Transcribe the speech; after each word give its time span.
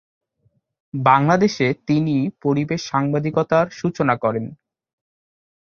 বাংলাদেশে 0.93 1.67
তিনিই 1.87 2.23
পরিবেশ 2.41 2.81
সাংবাদিকতার 2.91 3.65
সূচনা 3.71 4.15
করেন। 4.17 4.45